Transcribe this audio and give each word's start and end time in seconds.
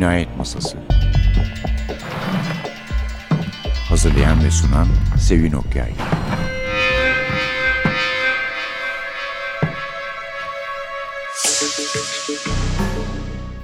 Cinayet 0.00 0.36
Masası 0.36 0.78
Hazırlayan 3.88 4.44
ve 4.44 4.50
sunan 4.50 4.88
Sevin 5.18 5.52
Okyay 5.52 5.92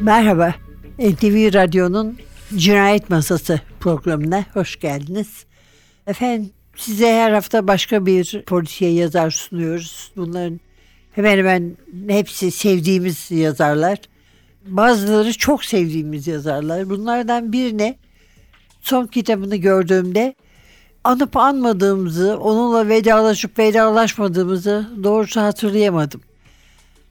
Merhaba, 0.01 0.55
NTV 0.99 1.55
Radyo'nun 1.55 2.19
Cinayet 2.57 3.11
Masası 3.11 3.61
programına 3.81 4.45
hoş 4.53 4.81
geldiniz. 4.81 5.45
Efendim 6.07 6.51
size 6.77 7.13
her 7.13 7.33
hafta 7.33 7.69
başka 7.69 8.07
bir 8.07 8.43
polisiye 8.47 8.93
yazar 8.93 9.31
sunuyoruz. 9.31 10.13
Bunların 10.17 10.61
hemen 11.13 11.39
hemen 11.39 11.77
hepsi 12.09 12.51
sevdiğimiz 12.51 13.31
yazarlar. 13.31 13.99
Bazıları 14.67 15.33
çok 15.33 15.65
sevdiğimiz 15.65 16.27
yazarlar. 16.27 16.91
Bunlardan 16.91 17.53
birine 17.53 17.97
son 18.81 19.07
kitabını 19.07 19.57
gördüğümde 19.57 20.35
anıp 21.05 21.37
anmadığımızı, 21.37 22.39
onunla 22.39 22.89
vedalaşıp 22.89 23.59
vedalaşmadığımızı 23.59 24.91
doğrusu 25.03 25.41
hatırlayamadım. 25.41 26.21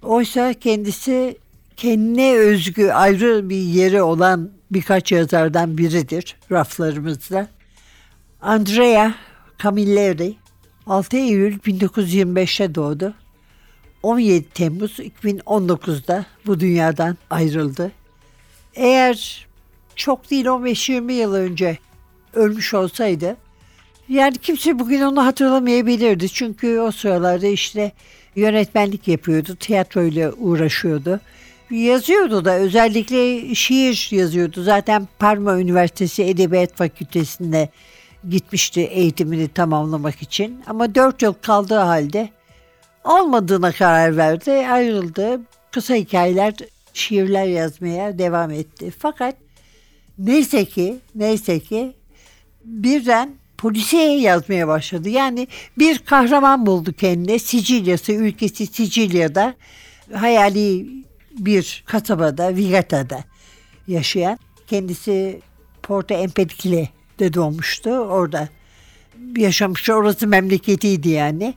Oysa 0.04 0.54
kendisi 0.54 1.38
kendine 1.78 2.36
özgü 2.36 2.90
ayrı 2.90 3.50
bir 3.50 3.62
yeri 3.62 4.02
olan 4.02 4.50
birkaç 4.72 5.12
yazardan 5.12 5.78
biridir 5.78 6.36
raflarımızda. 6.52 7.48
Andrea 8.42 9.14
Camilleri 9.64 10.36
6 10.88 11.18
Eylül 11.18 11.60
1925'te 11.60 12.76
doğdu. 12.76 13.14
17 14.06 14.50
Temmuz 14.50 15.00
2019'da 15.00 16.26
bu 16.46 16.60
dünyadan 16.60 17.18
ayrıldı. 17.30 17.92
Eğer 18.76 19.48
çok 19.96 20.32
değil 20.32 20.46
15-20 20.46 21.12
yıl 21.12 21.34
önce 21.34 21.78
ölmüş 22.34 22.74
olsaydı 22.74 23.38
yani 24.10 24.38
kimse 24.38 24.80
bugün 24.80 25.02
onu 25.02 25.26
hatırlamayabilirdi. 25.26 26.30
Çünkü 26.30 26.80
o 26.80 26.92
sıralarda 26.92 27.48
işte 27.48 27.92
yönetmenlik 28.36 29.08
yapıyordu, 29.08 29.56
tiyatroyla 29.56 30.32
uğraşıyordu. 30.32 31.20
Yazıyordu 31.72 32.46
da 32.46 32.56
özellikle 32.56 33.56
şiir 33.56 34.08
yazıyordu. 34.12 34.64
Zaten 34.64 35.08
Parma 35.20 35.60
Üniversitesi 35.60 36.24
Edebiyat 36.24 36.76
Fakültesi'nde 36.76 37.70
gitmişti 38.30 38.82
eğitimini 38.82 39.48
tamamlamak 39.48 40.22
için. 40.22 40.62
Ama 40.68 40.96
dört 40.96 41.22
yıl 41.22 41.34
kaldığı 41.34 41.80
halde 41.80 42.30
olmadığına 43.06 43.72
karar 43.72 44.18
verdi, 44.18 44.52
ayrıldı. 44.52 45.42
Kısa 45.72 45.96
hikayeler, 45.96 46.54
şiirler 46.94 47.46
yazmaya 47.46 48.20
devam 48.20 48.52
etti. 48.52 48.92
Fakat 49.00 49.36
neyse 50.18 50.66
ki, 50.66 51.00
neyse 51.16 51.60
ki 51.60 51.94
birden 52.66 53.36
polisiye 53.58 54.20
yazmaya 54.20 54.68
başladı. 54.68 55.10
Yani 55.10 55.48
bir 55.78 56.00
kahraman 56.00 56.66
buldu 56.66 56.94
kendine. 56.94 57.40
Sicilya'sı, 57.40 58.12
ülkesi 58.12 58.68
Sicilya'da 58.68 59.56
hayali 60.14 60.88
bir 61.32 61.84
kasabada, 61.86 62.56
Vigata'da 62.56 63.24
yaşayan. 63.88 64.40
Kendisi 64.68 65.42
Porto 65.84 66.14
Empedicle'de 66.14 67.34
doğmuştu. 67.34 67.90
Orada 67.90 68.50
yaşamıştı. 69.38 69.94
Orası 69.94 70.28
memleketiydi 70.28 71.10
yani. 71.10 71.54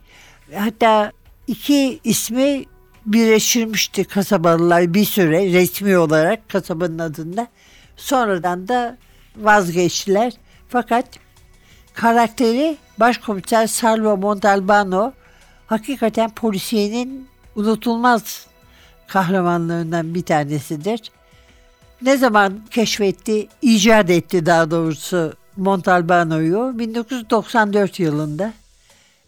Hatta 0.54 1.12
iki 1.48 2.00
ismi 2.04 2.64
birleştirmişti 3.06 4.04
kasabalılar 4.04 4.94
bir 4.94 5.04
süre 5.04 5.52
resmi 5.52 5.98
olarak 5.98 6.48
kasabanın 6.48 6.98
adında. 6.98 7.46
Sonradan 7.97 8.69
da 8.69 8.97
vazgeçtiler. 9.36 10.32
Fakat 10.69 11.04
karakteri 11.94 12.76
başkomiser 13.00 13.66
Salvo 13.66 14.16
Montalbano 14.16 15.12
hakikaten 15.66 16.31
polisiyenin 16.31 17.28
unutulmaz 17.56 18.47
kahramanlarından 19.06 20.15
bir 20.15 20.22
tanesidir. 20.22 21.00
Ne 22.03 22.16
zaman 22.16 22.60
keşfetti, 22.70 23.48
icat 23.62 24.10
etti 24.10 24.47
daha 24.47 24.70
doğrusu 24.70 25.32
Montalbano'yu? 25.56 26.72
1994 26.78 28.00
yılında 28.00 28.53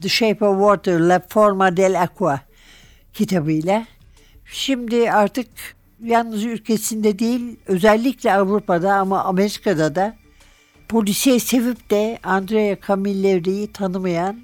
The 0.01 0.09
Shape 0.09 0.45
of 0.45 0.59
Water, 0.59 1.01
La 1.01 1.21
Forma 1.29 1.77
del 1.77 2.03
Aqua 2.03 2.41
kitabıyla. 3.13 3.87
Şimdi 4.45 5.11
artık 5.11 5.47
yalnız 6.05 6.45
ülkesinde 6.45 7.19
değil, 7.19 7.57
özellikle 7.67 8.33
Avrupa'da 8.33 8.95
ama 8.95 9.25
Amerika'da 9.25 9.95
da 9.95 10.17
polisiye 10.89 11.41
sevip 11.41 11.91
de 11.91 12.19
Andrea 12.23 12.77
Camilleri'yi 12.89 13.73
tanımayan 13.73 14.41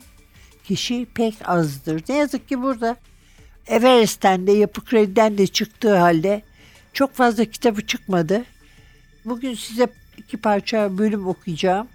kişi 0.65 1.07
pek 1.15 1.35
azdır. 1.45 2.03
Ne 2.09 2.17
yazık 2.17 2.49
ki 2.49 2.63
burada 2.63 2.97
Everest'ten 3.67 4.47
de 4.47 4.53
Yapı 4.53 4.85
Kredi'den 4.85 5.39
de 5.39 5.47
çıktığı 5.47 5.97
halde 5.97 6.43
çok 6.93 7.15
fazla 7.15 7.45
kitabı 7.45 7.87
çıkmadı. 7.87 8.45
Bugün 9.25 9.55
size 9.55 9.87
iki 10.17 10.37
parça 10.37 10.99
bölüm 10.99 11.27
okuyacağım. 11.27 11.89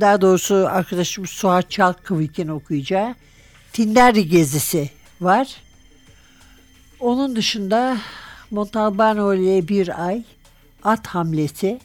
Daha 0.00 0.20
doğrusu 0.20 0.54
arkadaşımız 0.70 1.30
Suat 1.30 1.70
Çalkıvik'in 1.70 2.48
okuyacağı 2.48 3.14
Tindari 3.72 4.28
gezisi 4.28 4.90
var. 5.20 5.56
Onun 7.00 7.36
dışında 7.36 7.98
Montalbano 8.50 9.34
ile 9.34 9.68
bir 9.68 10.06
ay, 10.06 10.22
at 10.84 11.06
hamlesi, 11.06 11.80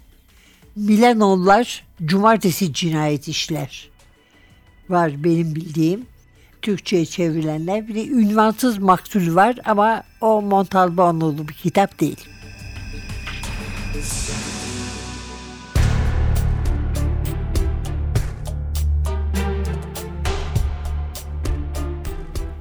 Milanollar 0.76 1.86
cumartesi 2.06 2.74
cinayet 2.74 3.28
işler 3.28 3.90
var 4.90 5.24
benim 5.24 5.56
bildiğim. 5.56 6.06
Türkçe'ye 6.62 7.06
çevrilenler. 7.06 7.88
Bir 7.88 7.96
de 7.96 8.08
ünvansız 8.08 8.78
maktul 8.78 9.36
var 9.36 9.56
ama 9.66 10.04
o 10.22 10.42
Montalbano'lu 10.42 11.48
bir 11.48 11.54
kitap 11.54 12.00
değil. 12.00 12.28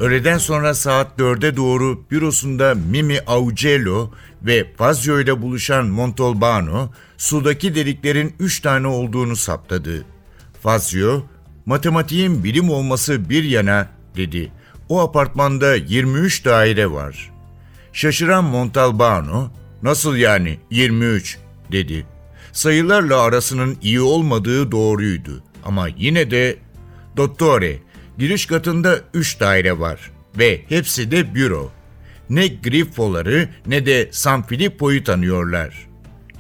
Öğleden 0.02 0.38
sonra 0.38 0.74
saat 0.74 1.18
4'e 1.18 1.56
doğru 1.56 2.04
bürosunda 2.10 2.74
Mimi 2.74 3.20
Augello 3.26 4.10
ve 4.42 4.66
Fazio 4.76 5.20
ile 5.20 5.42
buluşan 5.42 5.86
Montalbano, 5.86 6.90
sudaki 7.16 7.74
deliklerin 7.74 8.34
üç 8.38 8.60
tane 8.60 8.86
olduğunu 8.86 9.36
saptadı. 9.36 10.04
Fazio, 10.62 11.22
matematiğin 11.66 12.44
bilim 12.44 12.70
olması 12.70 13.30
bir 13.30 13.44
yana, 13.44 13.88
dedi. 14.16 14.52
O 14.88 15.00
apartmanda 15.00 15.74
23 15.74 16.44
daire 16.44 16.90
var. 16.90 17.30
Şaşıran 17.92 18.44
Montalbano, 18.44 19.50
nasıl 19.82 20.16
yani 20.16 20.58
23, 20.70 21.38
dedi. 21.72 22.06
Sayılarla 22.52 23.20
arasının 23.20 23.76
iyi 23.82 24.00
olmadığı 24.00 24.72
doğruydu. 24.72 25.42
Ama 25.64 25.88
yine 25.88 26.30
de, 26.30 26.58
Dottore, 27.16 27.78
giriş 28.18 28.46
katında 28.46 29.00
3 29.14 29.40
daire 29.40 29.78
var 29.80 30.10
ve 30.38 30.62
hepsi 30.68 31.10
de 31.10 31.34
büro. 31.34 31.72
Ne 32.30 32.46
Griffo'ları 32.46 33.48
ne 33.66 33.86
de 33.86 34.08
San 34.12 34.46
Filippo'yu 34.46 35.04
tanıyorlar. 35.04 35.88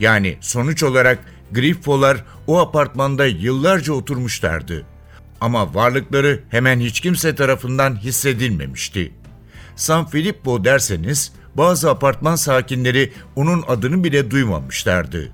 Yani 0.00 0.36
sonuç 0.40 0.82
olarak 0.82 1.18
Griffo'lar 1.52 2.24
o 2.46 2.58
apartmanda 2.58 3.26
yıllarca 3.26 3.92
oturmuşlardı. 3.92 4.86
Ama 5.40 5.74
varlıkları 5.74 6.40
hemen 6.48 6.80
hiç 6.80 7.00
kimse 7.00 7.34
tarafından 7.34 7.96
hissedilmemişti. 7.96 9.12
San 9.76 10.06
Filippo 10.06 10.64
derseniz 10.64 11.32
bazı 11.54 11.90
apartman 11.90 12.36
sakinleri 12.36 13.12
onun 13.36 13.64
adını 13.68 14.04
bile 14.04 14.30
duymamışlardı. 14.30 15.32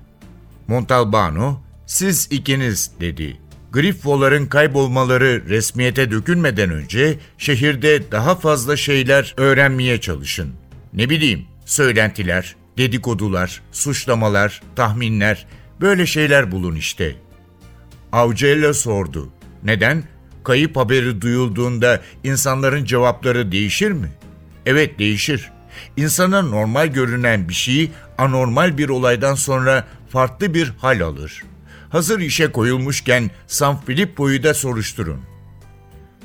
Montalbano, 0.67 1.61
siz 1.85 2.27
ikiniz 2.31 2.91
dedi. 2.99 3.37
Griffoların 3.71 4.45
kaybolmaları 4.45 5.43
resmiyete 5.49 6.11
dökülmeden 6.11 6.69
önce 6.69 7.17
şehirde 7.37 8.11
daha 8.11 8.35
fazla 8.35 8.77
şeyler 8.77 9.33
öğrenmeye 9.37 10.01
çalışın. 10.01 10.53
Ne 10.93 11.09
bileyim, 11.09 11.45
söylentiler, 11.65 12.55
dedikodular, 12.77 13.61
suçlamalar, 13.71 14.61
tahminler, 14.75 15.47
böyle 15.81 16.05
şeyler 16.05 16.51
bulun 16.51 16.75
işte. 16.75 17.15
Avcella 18.11 18.73
sordu. 18.73 19.29
Neden? 19.63 20.03
Kayıp 20.43 20.77
haberi 20.77 21.21
duyulduğunda 21.21 22.01
insanların 22.23 22.85
cevapları 22.85 23.51
değişir 23.51 23.91
mi? 23.91 24.09
Evet 24.65 24.99
değişir. 24.99 25.51
İnsana 25.97 26.41
normal 26.41 26.87
görünen 26.87 27.49
bir 27.49 27.53
şey 27.53 27.91
anormal 28.17 28.77
bir 28.77 28.89
olaydan 28.89 29.35
sonra 29.35 29.87
farklı 30.09 30.53
bir 30.53 30.73
hal 30.77 31.01
alır. 31.01 31.43
Hazır 31.89 32.19
işe 32.19 32.51
koyulmuşken 32.51 33.31
San 33.47 33.81
Filippo'yu 33.81 34.43
da 34.43 34.53
soruşturun. 34.53 35.21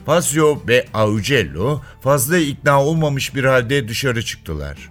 Fazio 0.06 0.62
ve 0.68 0.86
Augello 0.94 1.80
fazla 2.00 2.38
ikna 2.38 2.82
olmamış 2.82 3.34
bir 3.34 3.44
halde 3.44 3.88
dışarı 3.88 4.24
çıktılar. 4.24 4.90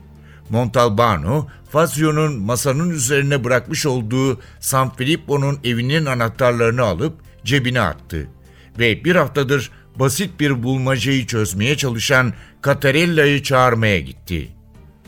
Montalbano, 0.50 1.48
Fazio'nun 1.70 2.42
masanın 2.42 2.90
üzerine 2.90 3.44
bırakmış 3.44 3.86
olduğu 3.86 4.42
San 4.60 4.96
Filippo'nun 4.96 5.60
evinin 5.64 6.06
anahtarlarını 6.06 6.82
alıp 6.82 7.14
cebine 7.44 7.82
attı. 7.82 8.28
Ve 8.80 9.04
bir 9.04 9.16
haftadır 9.16 9.72
basit 9.96 10.40
bir 10.40 10.64
bulmacayı 10.64 11.28
çözmeye 11.28 11.78
çalışan 11.78 12.34
Catarella'yı 12.66 13.44
çağırmaya 13.44 14.00
gitti. 14.00 14.52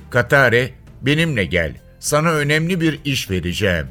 Katare, 0.10 0.74
benimle 1.02 1.46
gel, 1.46 1.76
sana 2.00 2.32
önemli 2.32 2.82
bir 2.82 3.00
iş 3.06 3.30
vereceğim. 3.30 3.88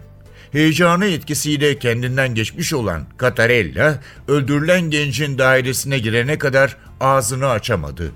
Heyecanı 0.55 1.06
etkisiyle 1.06 1.79
kendinden 1.79 2.35
geçmiş 2.35 2.73
olan 2.73 3.06
Katarella, 3.17 4.01
öldürülen 4.29 4.81
gencin 4.91 5.39
dairesine 5.39 5.99
girene 5.99 6.39
kadar 6.39 6.77
ağzını 7.01 7.49
açamadı. 7.49 8.12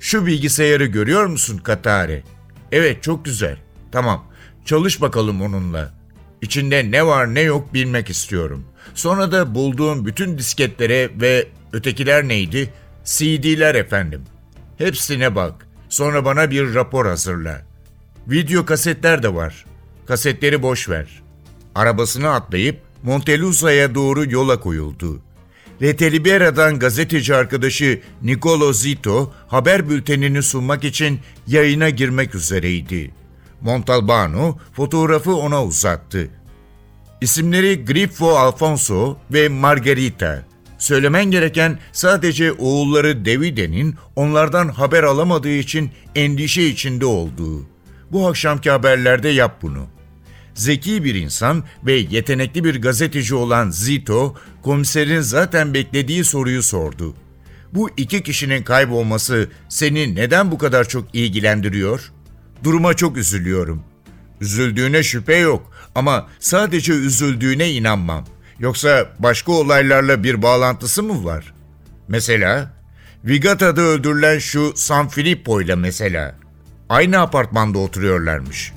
Şu 0.00 0.26
bilgisayarı 0.26 0.84
görüyor 0.84 1.26
musun 1.26 1.58
Katare? 1.58 2.22
Evet 2.72 3.02
çok 3.02 3.24
güzel. 3.24 3.56
Tamam. 3.92 4.24
Çalış 4.64 5.00
bakalım 5.00 5.42
onunla. 5.42 5.94
İçinde 6.42 6.90
ne 6.90 7.06
var 7.06 7.34
ne 7.34 7.40
yok 7.40 7.74
bilmek 7.74 8.10
istiyorum. 8.10 8.64
Sonra 8.94 9.32
da 9.32 9.54
bulduğum 9.54 10.06
bütün 10.06 10.38
disketlere 10.38 11.10
ve 11.20 11.48
ötekiler 11.72 12.28
neydi? 12.28 12.70
CD'ler 13.04 13.74
efendim. 13.74 14.22
Hepsine 14.78 15.34
bak. 15.34 15.66
Sonra 15.88 16.24
bana 16.24 16.50
bir 16.50 16.74
rapor 16.74 17.06
hazırla. 17.06 17.62
Video 18.26 18.64
kasetler 18.66 19.22
de 19.22 19.34
var. 19.34 19.64
Kasetleri 20.06 20.62
boş 20.62 20.88
ver. 20.88 21.23
Arabasına 21.74 22.34
atlayıp 22.34 22.80
Monteluza'ya 23.02 23.94
doğru 23.94 24.30
yola 24.30 24.60
koyuldu. 24.60 25.20
Retelibera'dan 25.82 26.78
gazeteci 26.78 27.34
arkadaşı 27.34 28.00
Nicolo 28.22 28.72
Zito 28.72 29.32
haber 29.48 29.88
bültenini 29.88 30.42
sunmak 30.42 30.84
için 30.84 31.20
yayına 31.46 31.90
girmek 31.90 32.34
üzereydi. 32.34 33.10
Montalbano 33.60 34.58
fotoğrafı 34.72 35.34
ona 35.34 35.64
uzattı. 35.64 36.30
İsimleri 37.20 37.84
Grifo 37.84 38.36
Alfonso 38.36 39.16
ve 39.32 39.48
Margarita. 39.48 40.44
Söylemen 40.78 41.24
gereken 41.24 41.78
sadece 41.92 42.52
oğulları 42.52 43.24
Davide'nin 43.24 43.94
onlardan 44.16 44.68
haber 44.68 45.02
alamadığı 45.02 45.56
için 45.56 45.90
endişe 46.14 46.62
içinde 46.62 47.06
olduğu. 47.06 47.66
Bu 48.12 48.28
akşamki 48.28 48.70
haberlerde 48.70 49.28
yap 49.28 49.58
bunu. 49.62 49.93
Zeki 50.54 51.04
bir 51.04 51.14
insan 51.14 51.64
ve 51.86 51.92
yetenekli 51.92 52.64
bir 52.64 52.82
gazeteci 52.82 53.34
olan 53.34 53.70
Zito, 53.70 54.34
komiserin 54.62 55.20
zaten 55.20 55.74
beklediği 55.74 56.24
soruyu 56.24 56.62
sordu. 56.62 57.14
Bu 57.72 57.90
iki 57.96 58.22
kişinin 58.22 58.62
kaybolması 58.62 59.48
seni 59.68 60.14
neden 60.14 60.50
bu 60.50 60.58
kadar 60.58 60.88
çok 60.88 61.14
ilgilendiriyor? 61.14 62.12
Duruma 62.64 62.94
çok 62.94 63.16
üzülüyorum. 63.16 63.82
Üzüldüğüne 64.40 65.02
şüphe 65.02 65.36
yok 65.36 65.72
ama 65.94 66.28
sadece 66.40 66.92
üzüldüğüne 66.92 67.70
inanmam. 67.70 68.24
Yoksa 68.58 69.12
başka 69.18 69.52
olaylarla 69.52 70.24
bir 70.24 70.42
bağlantısı 70.42 71.02
mı 71.02 71.24
var? 71.24 71.54
Mesela 72.08 72.74
Vigata'da 73.24 73.80
öldürülen 73.80 74.38
şu 74.38 74.72
San 74.76 75.08
Filippo 75.08 75.60
ile 75.60 75.74
mesela. 75.74 76.34
Aynı 76.88 77.20
apartmanda 77.20 77.78
oturuyorlarmış. 77.78 78.72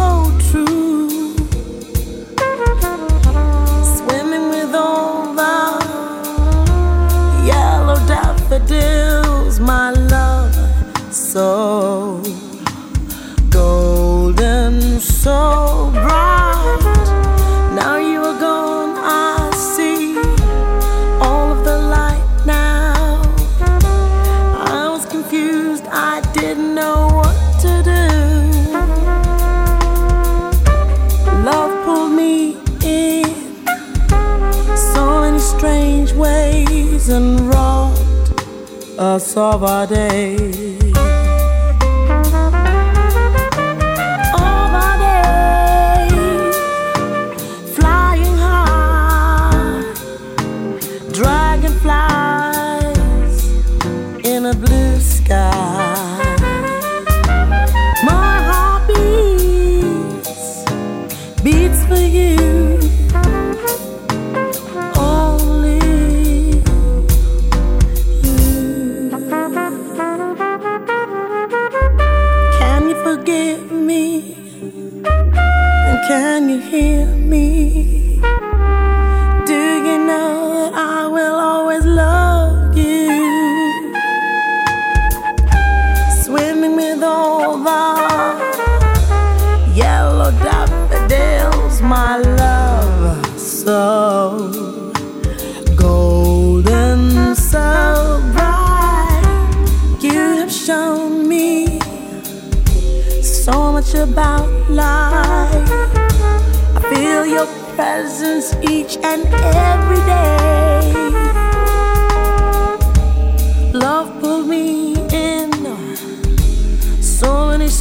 So 0.00 0.32
true. 0.40 0.79
a 39.10 39.18
sober. 39.18 40.69
The 87.64 88.40
yellow 89.74 90.30
daffodils, 90.30 91.82
my 91.82 92.16
love, 92.18 93.38
so 93.38 94.50
golden, 95.76 97.34
so 97.34 98.20
bright. 98.32 99.22
You 100.00 100.38
have 100.40 100.52
shown 100.52 101.28
me 101.28 101.80
so 103.22 103.72
much 103.72 103.94
about 103.94 104.48
life. 104.70 105.70
I 106.76 106.80
feel 106.94 107.26
your 107.26 107.46
presence 107.74 108.54
each 108.62 108.96
and 109.02 109.26
every 109.66 110.00
day. 110.06 110.30
Love 113.72 114.08
pulled 114.20 114.46
me 114.48 114.89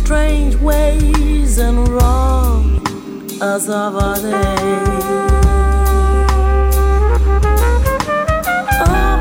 strange 0.09 0.55
ways 0.55 1.59
and 1.59 1.87
wrong 1.87 2.81
us 3.43 3.69
of 3.69 3.95
our 3.95 4.15
day. 4.15 4.55
Of 8.81 8.89
our 8.89 9.19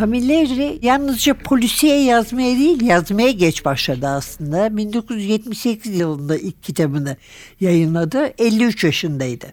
Camilleri 0.00 0.78
yalnızca 0.82 1.34
polisiye 1.34 2.04
yazmaya 2.04 2.58
değil 2.58 2.80
yazmaya 2.82 3.30
geç 3.30 3.64
başladı 3.64 4.06
aslında. 4.06 4.76
1978 4.76 5.98
yılında 5.98 6.38
ilk 6.38 6.62
kitabını 6.62 7.16
yayınladı. 7.60 8.32
53 8.38 8.84
yaşındaydı. 8.84 9.46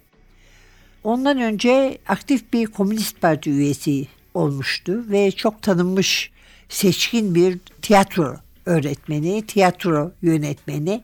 Ondan 1.03 1.41
önce 1.41 1.97
aktif 2.07 2.53
bir 2.53 2.65
komünist 2.65 3.21
parti 3.21 3.49
üyesi 3.49 4.07
olmuştu 4.33 5.05
ve 5.09 5.31
çok 5.31 5.61
tanınmış 5.61 6.31
seçkin 6.69 7.35
bir 7.35 7.59
tiyatro 7.81 8.35
öğretmeni, 8.65 9.45
tiyatro 9.45 10.11
yönetmeni. 10.21 11.03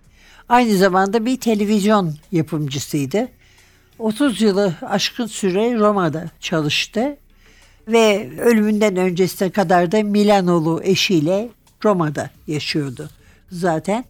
Aynı 0.50 0.78
zamanda 0.78 1.26
bir 1.26 1.38
televizyon 1.38 2.16
yapımcısıydı. 2.32 3.28
30 4.00 4.42
yılı 4.42 4.76
aşkın 4.82 5.26
süre 5.26 5.76
Roma'da 5.80 6.30
çalıştı 6.40 7.18
ve 7.88 8.30
ölümünden 8.42 8.96
öncesine 8.96 9.50
kadar 9.50 9.92
da 9.92 10.04
Milanolu 10.04 10.82
eşiyle 10.84 11.50
Roma'da 11.84 12.30
yaşıyordu 12.48 13.10
zaten. 13.52 14.06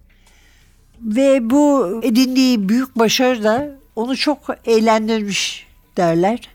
Ve 1.01 1.49
bu 1.49 1.99
edindiği 2.03 2.69
büyük 2.69 2.99
başarı 2.99 3.43
da 3.43 3.71
onu 3.95 4.17
çok 4.17 4.39
eğlendirmiş 4.65 5.67
derler. 5.97 6.49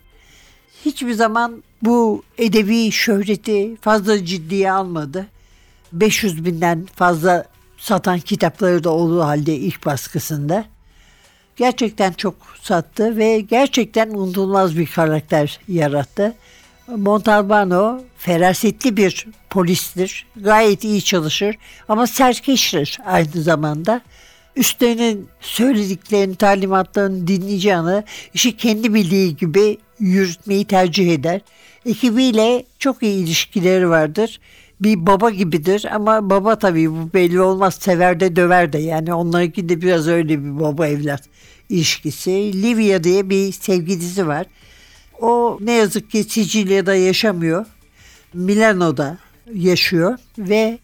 Hiçbir 0.84 1.12
zaman 1.12 1.62
bu 1.82 2.22
edebi 2.38 2.90
şöhreti 2.90 3.76
fazla 3.80 4.24
ciddiye 4.24 4.72
almadı. 4.72 5.26
500 5.92 6.44
binden 6.44 6.86
fazla 6.94 7.44
satan 7.78 8.18
kitapları 8.18 8.84
da 8.84 8.90
olduğu 8.90 9.22
halde 9.22 9.54
ilk 9.56 9.86
baskısında. 9.86 10.64
Gerçekten 11.56 12.12
çok 12.12 12.34
sattı 12.62 13.16
ve 13.16 13.40
gerçekten 13.40 14.10
unutulmaz 14.10 14.78
bir 14.78 14.86
karakter 14.86 15.60
yarattı. 15.68 16.34
Montalbano 16.96 18.00
ferasetli 18.18 18.96
bir 18.96 19.26
polistir. 19.50 20.26
Gayet 20.36 20.84
iyi 20.84 21.02
çalışır 21.02 21.56
ama 21.88 22.06
serkeştir 22.06 22.98
aynı 23.06 23.42
zamanda. 23.42 24.00
Üstlerinin 24.56 25.28
söylediklerini, 25.40 26.36
talimatlarını 26.36 27.26
dinleyeceğini, 27.26 28.04
işi 28.34 28.56
kendi 28.56 28.94
bildiği 28.94 29.36
gibi 29.36 29.78
yürütmeyi 30.00 30.64
tercih 30.64 31.14
eder. 31.14 31.40
Ekibiyle 31.86 32.64
çok 32.78 33.02
iyi 33.02 33.24
ilişkileri 33.24 33.90
vardır. 33.90 34.40
Bir 34.80 35.06
baba 35.06 35.30
gibidir 35.30 35.86
ama 35.94 36.30
baba 36.30 36.58
tabii 36.58 36.90
bu 36.90 37.10
belli 37.14 37.40
olmaz 37.40 37.74
sever 37.74 38.20
de 38.20 38.36
döver 38.36 38.72
de 38.72 38.78
yani 38.78 39.14
onlarınki 39.14 39.68
de 39.68 39.82
biraz 39.82 40.08
öyle 40.08 40.44
bir 40.44 40.60
baba 40.60 40.86
evlat 40.86 41.22
ilişkisi. 41.68 42.30
Livia 42.62 43.04
diye 43.04 43.30
bir 43.30 43.52
sevgilisi 43.52 44.26
var. 44.26 44.46
O 45.20 45.58
ne 45.60 45.72
yazık 45.72 46.10
ki 46.10 46.24
Sicilya'da 46.24 46.94
yaşamıyor. 46.94 47.66
Milano'da 48.34 49.18
yaşıyor 49.54 50.18
ve 50.38 50.78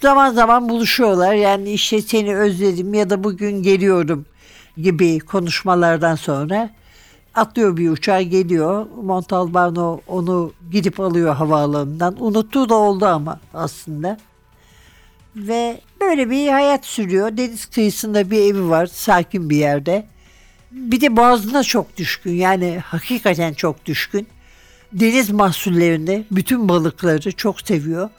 zaman 0.00 0.32
zaman 0.32 0.68
buluşuyorlar. 0.68 1.34
Yani 1.34 1.72
işte 1.72 2.02
seni 2.02 2.36
özledim 2.36 2.94
ya 2.94 3.10
da 3.10 3.24
bugün 3.24 3.62
geliyorum 3.62 4.26
gibi 4.76 5.18
konuşmalardan 5.18 6.14
sonra 6.14 6.70
atlıyor 7.34 7.76
bir 7.76 7.90
uçağa 7.90 8.22
geliyor. 8.22 8.86
Montalbano 9.02 10.00
onu 10.06 10.52
gidip 10.70 11.00
alıyor 11.00 11.34
havaalanından. 11.34 12.16
Unuttuğu 12.20 12.68
da 12.68 12.74
oldu 12.74 13.06
ama 13.06 13.40
aslında. 13.54 14.18
Ve 15.36 15.80
böyle 16.00 16.30
bir 16.30 16.48
hayat 16.48 16.84
sürüyor. 16.84 17.36
Deniz 17.36 17.66
kıyısında 17.66 18.30
bir 18.30 18.38
evi 18.38 18.68
var 18.68 18.86
sakin 18.86 19.50
bir 19.50 19.56
yerde. 19.56 20.06
Bir 20.72 21.00
de 21.00 21.16
boğazına 21.16 21.62
çok 21.62 21.96
düşkün 21.96 22.32
yani 22.32 22.78
hakikaten 22.84 23.52
çok 23.52 23.86
düşkün. 23.86 24.26
Deniz 24.92 25.30
mahsullerinde 25.30 26.24
bütün 26.30 26.68
balıkları 26.68 27.32
çok 27.32 27.60
seviyor. 27.60 28.10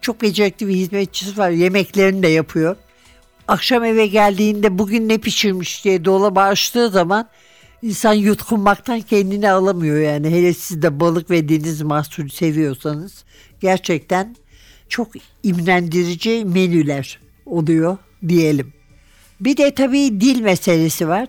Çok 0.00 0.22
becerikli 0.22 0.68
bir 0.68 0.74
hizmetçisi 0.74 1.38
var. 1.38 1.50
Yemeklerini 1.50 2.22
de 2.22 2.28
yapıyor. 2.28 2.76
Akşam 3.48 3.84
eve 3.84 4.06
geldiğinde 4.06 4.78
bugün 4.78 5.08
ne 5.08 5.18
pişirmiş 5.18 5.84
diye 5.84 6.04
dolaba 6.04 6.42
açtığı 6.42 6.90
zaman 6.90 7.28
insan 7.82 8.12
yutkunmaktan 8.12 9.00
kendini 9.00 9.50
alamıyor 9.50 10.00
yani. 10.00 10.30
Hele 10.30 10.54
siz 10.54 10.82
de 10.82 11.00
balık 11.00 11.30
ve 11.30 11.48
deniz 11.48 11.82
mahsulü 11.82 12.30
seviyorsanız 12.30 13.24
gerçekten 13.60 14.36
çok 14.88 15.08
imrendirici 15.42 16.44
menüler 16.44 17.20
oluyor 17.46 17.98
diyelim. 18.28 18.72
Bir 19.40 19.56
de 19.56 19.74
tabii 19.74 20.20
dil 20.20 20.40
meselesi 20.40 21.08
var. 21.08 21.28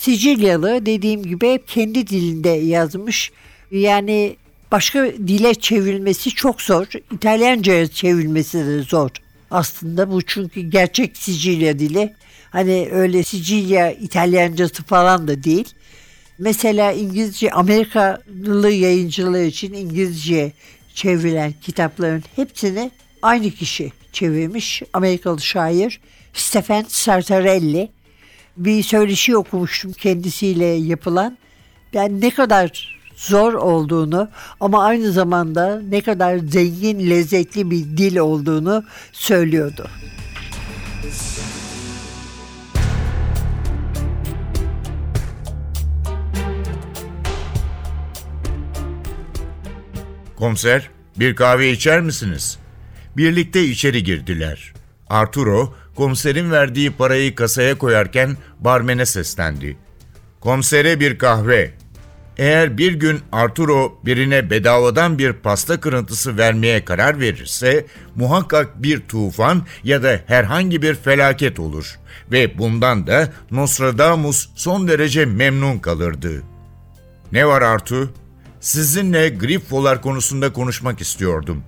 Sicilyalı 0.00 0.86
dediğim 0.86 1.22
gibi 1.22 1.52
hep 1.52 1.68
kendi 1.68 2.06
dilinde 2.06 2.48
yazmış. 2.48 3.32
Yani 3.70 4.36
başka 4.72 5.04
dile 5.06 5.54
çevrilmesi 5.54 6.30
çok 6.30 6.62
zor. 6.62 6.86
İtalyanca'ya 7.12 7.86
çevrilmesi 7.86 8.58
de 8.66 8.82
zor. 8.82 9.10
Aslında 9.50 10.10
bu 10.10 10.22
çünkü 10.22 10.60
gerçek 10.60 11.16
Sicilya 11.16 11.78
dili. 11.78 12.14
Hani 12.50 12.88
öyle 12.92 13.22
Sicilya 13.22 13.92
İtalyancası 13.92 14.82
falan 14.82 15.28
da 15.28 15.44
değil. 15.44 15.68
Mesela 16.38 16.92
İngilizce 16.92 17.50
Amerikalı 17.50 18.70
yayıncılar 18.70 19.44
için 19.44 19.72
İngilizce 19.72 20.52
çevrilen 20.94 21.54
kitapların 21.62 22.24
hepsini 22.36 22.90
aynı 23.22 23.50
kişi 23.50 23.92
çevirmiş. 24.12 24.82
Amerikalı 24.92 25.40
şair 25.40 26.00
Stephen 26.34 26.84
Sartarelli 26.88 27.88
bir 28.64 28.82
söyleşi 28.82 29.36
okumuştum 29.36 29.92
kendisiyle 29.92 30.64
yapılan. 30.64 31.38
Yani 31.92 32.20
ne 32.20 32.30
kadar 32.30 32.98
zor 33.16 33.52
olduğunu 33.52 34.28
ama 34.60 34.84
aynı 34.84 35.12
zamanda 35.12 35.80
ne 35.88 36.00
kadar 36.00 36.38
zengin, 36.38 37.10
lezzetli 37.10 37.70
bir 37.70 37.84
dil 37.84 38.16
olduğunu 38.16 38.84
söylüyordu. 39.12 39.88
Komiser, 50.36 50.90
bir 51.16 51.36
kahve 51.36 51.70
içer 51.70 52.00
misiniz? 52.00 52.58
Birlikte 53.16 53.64
içeri 53.64 54.04
girdiler. 54.04 54.72
Arturo, 55.10 55.74
komiserin 56.00 56.50
verdiği 56.50 56.90
parayı 56.90 57.34
kasaya 57.34 57.78
koyarken 57.78 58.36
barmene 58.60 59.06
seslendi. 59.06 59.76
Komisere 60.40 61.00
bir 61.00 61.18
kahve. 61.18 61.70
Eğer 62.36 62.78
bir 62.78 62.92
gün 62.92 63.20
Arturo 63.32 64.00
birine 64.04 64.50
bedavadan 64.50 65.18
bir 65.18 65.32
pasta 65.32 65.80
kırıntısı 65.80 66.38
vermeye 66.38 66.84
karar 66.84 67.20
verirse 67.20 67.86
muhakkak 68.14 68.82
bir 68.82 69.00
tufan 69.00 69.62
ya 69.84 70.02
da 70.02 70.20
herhangi 70.26 70.82
bir 70.82 70.94
felaket 70.94 71.58
olur 71.58 71.98
ve 72.32 72.58
bundan 72.58 73.06
da 73.06 73.32
Nostradamus 73.50 74.48
son 74.54 74.88
derece 74.88 75.24
memnun 75.24 75.78
kalırdı. 75.78 76.42
Ne 77.32 77.46
var 77.46 77.62
Artu? 77.62 78.14
Sizinle 78.60 79.28
Griffolar 79.28 80.02
konusunda 80.02 80.52
konuşmak 80.52 81.00
istiyordum. 81.00 81.64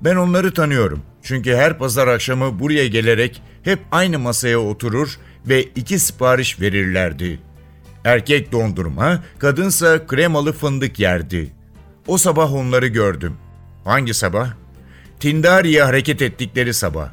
Ben 0.00 0.16
onları 0.16 0.54
tanıyorum. 0.54 1.02
Çünkü 1.22 1.56
her 1.56 1.78
pazar 1.78 2.08
akşamı 2.08 2.60
buraya 2.60 2.86
gelerek 2.86 3.42
hep 3.62 3.80
aynı 3.92 4.18
masaya 4.18 4.58
oturur 4.58 5.18
ve 5.46 5.62
iki 5.62 5.98
sipariş 5.98 6.60
verirlerdi. 6.60 7.38
Erkek 8.04 8.52
dondurma, 8.52 9.22
kadınsa 9.38 10.06
kremalı 10.06 10.52
fındık 10.52 10.98
yerdi. 10.98 11.52
O 12.06 12.18
sabah 12.18 12.54
onları 12.54 12.86
gördüm. 12.86 13.36
Hangi 13.84 14.14
sabah? 14.14 14.50
Tindari'ye 15.20 15.82
hareket 15.82 16.22
ettikleri 16.22 16.74
sabah. 16.74 17.08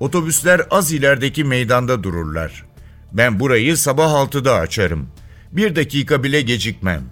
Otobüsler 0.00 0.62
az 0.70 0.92
ilerideki 0.92 1.44
meydanda 1.44 2.02
dururlar. 2.02 2.64
Ben 3.12 3.40
burayı 3.40 3.76
sabah 3.76 4.10
6'da 4.10 4.54
açarım. 4.54 5.08
Bir 5.52 5.76
dakika 5.76 6.22
bile 6.22 6.42
gecikmem. 6.42 7.02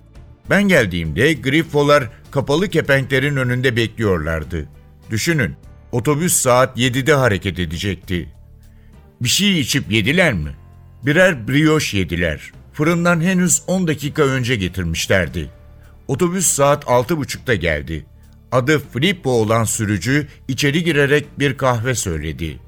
Ben 0.51 0.63
geldiğimde 0.63 1.33
Griffolar 1.33 2.11
kapalı 2.31 2.69
kepenklerin 2.69 3.37
önünde 3.37 3.77
bekliyorlardı. 3.77 4.69
Düşünün, 5.11 5.57
otobüs 5.93 6.35
saat 6.35 6.79
7'de 6.79 7.15
hareket 7.15 7.59
edecekti. 7.59 8.29
Bir 9.21 9.29
şey 9.29 9.61
içip 9.61 9.93
yediler 9.93 10.33
mi? 10.33 10.51
Birer 11.03 11.49
brioche 11.49 11.99
yediler. 11.99 12.53
Fırından 12.73 13.21
henüz 13.21 13.63
10 13.67 13.87
dakika 13.89 14.23
önce 14.23 14.57
getirmişlerdi. 14.57 15.51
Otobüs 16.09 16.47
saat 16.47 16.85
6.30'da 16.85 17.55
geldi. 17.55 18.07
Adı 18.53 18.83
Filippo 18.93 19.31
olan 19.31 19.65
sürücü 19.65 20.29
içeri 20.49 20.85
girerek 20.85 21.39
bir 21.39 21.57
kahve 21.57 21.95
söyledi. 21.95 22.59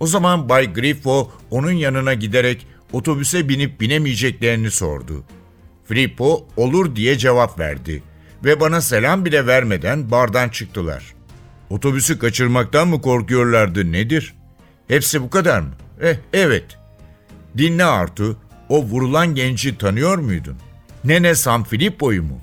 O 0.00 0.06
zaman 0.06 0.48
Bay 0.48 0.72
Griffo 0.72 1.32
onun 1.50 1.70
yanına 1.70 2.14
giderek 2.14 2.66
otobüse 2.92 3.48
binip 3.48 3.80
binemeyeceklerini 3.80 4.70
sordu. 4.70 5.24
Filippo 5.84 6.48
olur 6.56 6.96
diye 6.96 7.18
cevap 7.18 7.58
verdi 7.58 8.02
ve 8.44 8.60
bana 8.60 8.80
selam 8.80 9.24
bile 9.24 9.46
vermeden 9.46 10.10
bardan 10.10 10.48
çıktılar. 10.48 11.14
Otobüsü 11.70 12.18
kaçırmaktan 12.18 12.88
mı 12.88 13.00
korkuyorlardı 13.00 13.92
nedir? 13.92 14.34
Hepsi 14.88 15.22
bu 15.22 15.30
kadar 15.30 15.60
mı? 15.60 15.70
Eh 16.02 16.16
evet. 16.32 16.64
Dinle 17.58 17.84
Artu, 17.84 18.36
o 18.68 18.82
vurulan 18.82 19.34
genci 19.34 19.78
tanıyor 19.78 20.18
muydun? 20.18 20.56
Nene 21.04 21.34
San 21.34 21.64
Filippo'yu 21.64 22.22
mu? 22.22 22.40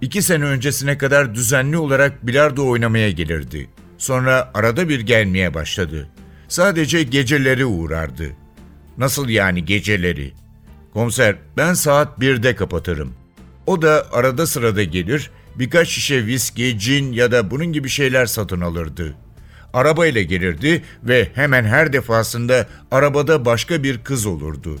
İki 0.00 0.22
sene 0.22 0.44
öncesine 0.44 0.98
kadar 0.98 1.34
düzenli 1.34 1.76
olarak 1.76 2.26
bilardo 2.26 2.68
oynamaya 2.68 3.10
gelirdi. 3.10 3.68
Sonra 3.98 4.50
arada 4.54 4.88
bir 4.88 5.00
gelmeye 5.00 5.54
başladı. 5.54 6.08
Sadece 6.48 7.02
geceleri 7.02 7.64
uğrardı. 7.64 8.30
Nasıl 8.98 9.28
yani 9.28 9.64
geceleri? 9.64 10.32
Komiser, 10.92 11.36
ben 11.56 11.74
saat 11.74 12.18
1'de 12.18 12.54
kapatırım. 12.54 13.14
O 13.66 13.82
da 13.82 14.06
arada 14.12 14.46
sırada 14.46 14.84
gelir, 14.84 15.30
birkaç 15.54 15.88
şişe 15.88 16.26
viski, 16.26 16.78
cin 16.78 17.12
ya 17.12 17.32
da 17.32 17.50
bunun 17.50 17.66
gibi 17.66 17.88
şeyler 17.88 18.26
satın 18.26 18.60
alırdı. 18.60 19.14
Arabayla 19.74 20.22
gelirdi 20.22 20.82
ve 21.02 21.28
hemen 21.34 21.64
her 21.64 21.92
defasında 21.92 22.66
arabada 22.90 23.44
başka 23.44 23.82
bir 23.82 23.98
kız 23.98 24.26
olurdu. 24.26 24.78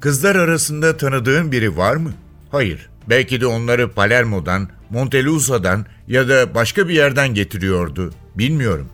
Kızlar 0.00 0.36
arasında 0.36 0.96
tanıdığın 0.96 1.52
biri 1.52 1.76
var 1.76 1.96
mı? 1.96 2.12
Hayır. 2.50 2.88
Belki 3.08 3.40
de 3.40 3.46
onları 3.46 3.92
Palermo'dan, 3.92 4.68
Montelusa'dan 4.90 5.86
ya 6.08 6.28
da 6.28 6.54
başka 6.54 6.88
bir 6.88 6.94
yerden 6.94 7.34
getiriyordu. 7.34 8.12
Bilmiyorum. 8.34 8.88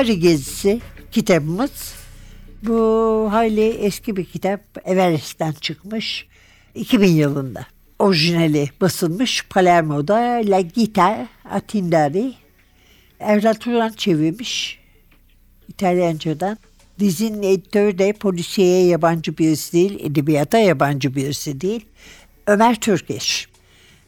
Tindari 0.00 0.20
Gezisi 0.20 0.80
kitabımız. 1.12 1.94
Bu 2.62 3.28
hayli 3.30 3.68
eski 3.68 4.16
bir 4.16 4.24
kitap. 4.24 4.60
Everest'ten 4.84 5.52
çıkmış. 5.52 6.26
2000 6.74 7.08
yılında. 7.08 7.66
Orijinali 7.98 8.70
basılmış 8.80 9.46
Palermo'da 9.50 10.14
La 10.44 10.60
Gita 10.60 11.28
a 11.50 11.60
Tindari. 11.60 12.32
Erdal 13.18 13.54
Turan 13.54 13.92
çevirmiş. 13.92 14.78
İtalyancadan. 15.68 16.58
Dizinin 16.98 17.42
editörü 17.42 17.98
de 17.98 18.12
polisiye 18.12 18.86
yabancı 18.86 19.38
birisi 19.38 19.72
değil, 19.72 19.98
edebiyata 20.04 20.58
yabancı 20.58 21.14
birisi 21.14 21.60
değil. 21.60 21.84
Ömer 22.46 22.74
Türkeş. 22.74 23.48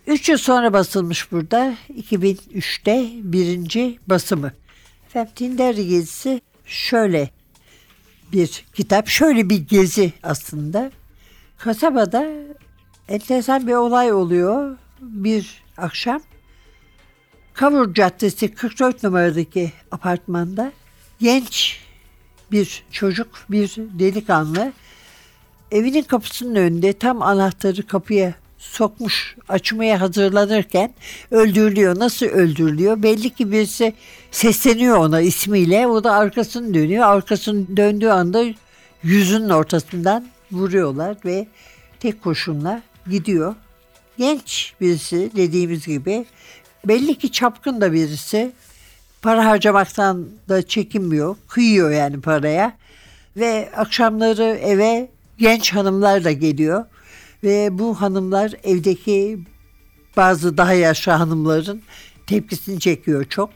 Üç 0.06 0.28
yıl 0.28 0.38
sonra 0.38 0.72
basılmış 0.72 1.32
burada. 1.32 1.74
2003'te 2.00 3.10
birinci 3.14 3.98
basımı. 4.06 4.52
Efendim 5.12 5.32
Tinder 5.34 5.74
gezisi 5.74 6.40
şöyle 6.64 7.30
bir 8.32 8.64
kitap, 8.74 9.08
şöyle 9.08 9.50
bir 9.50 9.56
gezi 9.56 10.12
aslında. 10.22 10.90
Kasabada 11.58 12.30
enteresan 13.08 13.66
bir 13.66 13.72
olay 13.72 14.12
oluyor 14.12 14.76
bir 15.00 15.62
akşam. 15.76 16.22
Kavur 17.54 17.94
Caddesi 17.94 18.54
44 18.54 19.02
numaradaki 19.02 19.72
apartmanda 19.90 20.72
genç 21.20 21.80
bir 22.52 22.84
çocuk, 22.90 23.28
bir 23.50 23.74
delikanlı 23.76 24.72
evinin 25.70 26.02
kapısının 26.02 26.54
önünde 26.54 26.92
tam 26.92 27.22
anahtarı 27.22 27.86
kapıya 27.86 28.34
sokmuş 28.62 29.36
açmaya 29.48 30.00
hazırlanırken 30.00 30.94
öldürülüyor. 31.30 31.98
Nasıl 31.98 32.26
öldürülüyor? 32.26 33.02
Belli 33.02 33.30
ki 33.30 33.52
birisi 33.52 33.92
sesleniyor 34.30 34.96
ona 34.96 35.20
ismiyle. 35.20 35.86
O 35.86 36.04
da 36.04 36.12
arkasını 36.12 36.74
dönüyor. 36.74 37.06
Arkasını 37.06 37.76
döndüğü 37.76 38.08
anda 38.08 38.44
yüzünün 39.02 39.48
ortasından 39.48 40.26
vuruyorlar 40.52 41.16
ve 41.24 41.46
tek 42.00 42.22
kurşunla 42.22 42.82
gidiyor. 43.10 43.54
Genç 44.18 44.74
birisi 44.80 45.30
dediğimiz 45.36 45.86
gibi 45.86 46.24
belli 46.84 47.18
ki 47.18 47.32
çapkın 47.32 47.80
da 47.80 47.92
birisi 47.92 48.52
para 49.22 49.44
harcamaktan 49.44 50.26
da 50.48 50.62
çekinmiyor. 50.66 51.36
Kıyıyor 51.48 51.90
yani 51.90 52.20
paraya. 52.20 52.76
Ve 53.36 53.70
akşamları 53.76 54.44
eve 54.44 55.08
genç 55.38 55.74
hanımlar 55.74 56.24
da 56.24 56.32
geliyor. 56.32 56.84
Ve 57.44 57.78
bu 57.78 58.00
hanımlar 58.00 58.52
evdeki 58.64 59.38
bazı 60.16 60.56
daha 60.56 60.72
yaşlı 60.72 61.12
hanımların 61.12 61.82
tepkisini 62.26 62.80
çekiyor 62.80 63.24
çok. 63.24 63.50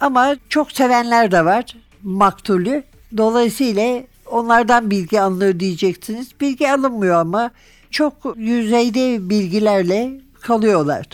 Ama 0.00 0.36
çok 0.48 0.72
sevenler 0.72 1.32
de 1.32 1.44
var 1.44 1.76
maktulü. 2.02 2.82
Dolayısıyla 3.16 4.02
onlardan 4.26 4.90
bilgi 4.90 5.20
alınıyor 5.20 5.60
diyeceksiniz. 5.60 6.40
Bilgi 6.40 6.72
alınmıyor 6.72 7.16
ama 7.16 7.50
çok 7.90 8.14
yüzeyde 8.36 9.30
bilgilerle 9.30 10.20
kalıyorlar. 10.40 11.06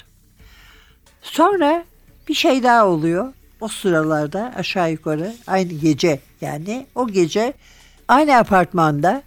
Sonra 1.22 1.84
bir 2.28 2.34
şey 2.34 2.62
daha 2.62 2.86
oluyor. 2.86 3.32
O 3.60 3.68
sıralarda 3.68 4.52
aşağı 4.56 4.92
yukarı 4.92 5.34
aynı 5.46 5.72
gece 5.72 6.20
yani 6.40 6.86
o 6.94 7.08
gece 7.08 7.52
aynı 8.08 8.36
apartmanda 8.36 9.22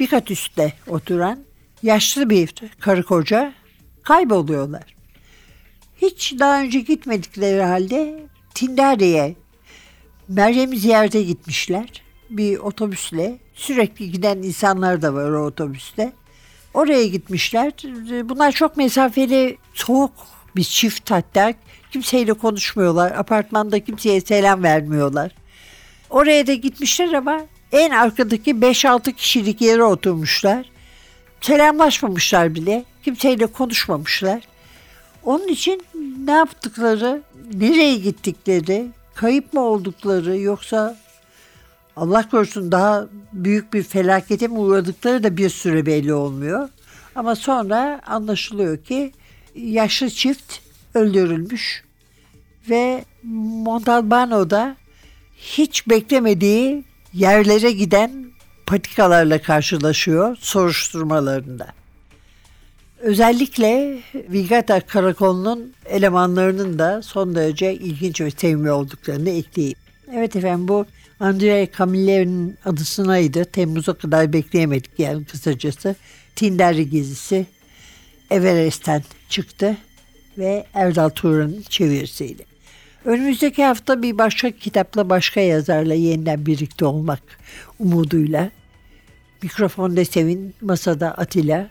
bir 0.00 0.06
kat 0.06 0.30
üstte 0.30 0.72
oturan 0.88 1.47
yaşlı 1.82 2.30
bir 2.30 2.54
karı 2.80 3.02
koca 3.02 3.52
kayboluyorlar. 4.02 4.94
Hiç 6.02 6.34
daha 6.38 6.60
önce 6.60 6.80
gitmedikleri 6.80 7.62
halde 7.62 8.22
Tindari'ye 8.54 9.34
Meryem'i 10.28 10.78
ziyarete 10.78 11.22
gitmişler. 11.22 12.02
Bir 12.30 12.58
otobüsle 12.58 13.38
sürekli 13.54 14.10
giden 14.12 14.38
insanlar 14.38 15.02
da 15.02 15.14
var 15.14 15.30
o 15.30 15.46
otobüste. 15.46 16.12
Oraya 16.74 17.06
gitmişler. 17.06 17.72
Bunlar 18.28 18.52
çok 18.52 18.76
mesafeli, 18.76 19.56
soğuk 19.74 20.12
bir 20.56 20.64
çift 20.64 21.10
hatta. 21.10 21.54
Kimseyle 21.90 22.32
konuşmuyorlar. 22.32 23.12
Apartmanda 23.12 23.84
kimseye 23.84 24.20
selam 24.20 24.62
vermiyorlar. 24.62 25.32
Oraya 26.10 26.46
da 26.46 26.54
gitmişler 26.54 27.12
ama 27.12 27.40
en 27.72 27.90
arkadaki 27.90 28.50
5-6 28.50 29.12
kişilik 29.12 29.60
yere 29.60 29.82
oturmuşlar. 29.82 30.70
Selamlaşmamışlar 31.40 32.54
bile. 32.54 32.84
Kimseyle 33.02 33.46
konuşmamışlar. 33.46 34.42
Onun 35.24 35.48
için 35.48 35.82
ne 36.24 36.32
yaptıkları, 36.32 37.22
nereye 37.54 37.96
gittikleri, 37.96 38.86
kayıp 39.14 39.52
mı 39.52 39.60
oldukları 39.60 40.38
yoksa 40.38 40.96
Allah 41.96 42.28
korusun 42.28 42.72
daha 42.72 43.06
büyük 43.32 43.72
bir 43.72 43.82
felakete 43.82 44.48
mi 44.48 44.58
uğradıkları 44.58 45.22
da 45.22 45.36
bir 45.36 45.50
süre 45.50 45.86
belli 45.86 46.14
olmuyor. 46.14 46.68
Ama 47.14 47.36
sonra 47.36 48.00
anlaşılıyor 48.06 48.84
ki 48.84 49.12
yaşlı 49.54 50.10
çift 50.10 50.58
öldürülmüş 50.94 51.84
ve 52.70 53.04
Montalbano'da 53.22 54.76
hiç 55.36 55.88
beklemediği 55.88 56.84
yerlere 57.12 57.70
giden 57.70 58.27
patikalarla 58.68 59.42
karşılaşıyor 59.42 60.36
soruşturmalarında. 60.40 61.66
Özellikle 62.98 63.98
Vigata 64.14 64.80
Karakolu'nun 64.80 65.72
elemanlarının 65.86 66.78
da 66.78 67.02
son 67.02 67.34
derece 67.34 67.74
ilginç 67.74 68.20
ve 68.20 68.30
sevimli 68.30 68.70
olduklarını 68.70 69.30
ekleyeyim. 69.30 69.78
Evet 70.14 70.36
efendim 70.36 70.68
bu 70.68 70.86
Andrea 71.20 71.66
Camilleri'nin 71.78 72.58
adısınaydı. 72.64 73.44
Temmuz'a 73.44 73.94
kadar 73.94 74.32
bekleyemedik 74.32 74.98
yani 74.98 75.24
kısacası. 75.24 75.96
Tindari 76.36 76.90
gezisi 76.90 77.46
Everest'ten 78.30 79.02
çıktı 79.28 79.76
ve 80.38 80.66
Erdal 80.74 81.08
Turan'ın 81.08 81.62
çevirisiyle. 81.68 82.42
Önümüzdeki 83.04 83.64
hafta 83.64 84.02
bir 84.02 84.18
başka 84.18 84.50
kitapla 84.50 85.10
başka 85.10 85.40
yazarla 85.40 85.94
yeniden 85.94 86.46
birlikte 86.46 86.84
olmak 86.84 87.22
umuduyla. 87.78 88.50
Mikrofonda 89.42 90.04
Sevin, 90.04 90.54
masada 90.60 91.10
Atilla. 91.10 91.70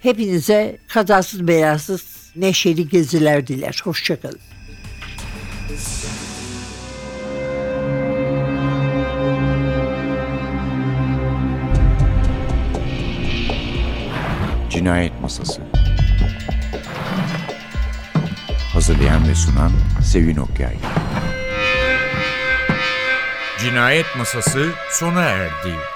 Hepinize 0.00 0.78
kazasız 0.88 1.48
belasız 1.48 2.32
neşeli 2.36 2.88
geziler 2.88 3.46
diler. 3.46 3.80
Hoşçakalın. 3.84 4.40
Cinayet 14.70 15.20
Masası 15.20 15.62
Hazırlayan 18.72 19.28
ve 19.28 19.34
sunan 19.34 19.72
Sevin 20.04 20.36
Okyay 20.36 20.76
Cinayet 23.58 24.06
Masası 24.18 24.70
sona 24.90 25.22
erdi. 25.22 25.95